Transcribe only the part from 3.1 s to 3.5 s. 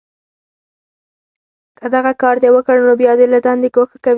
دې له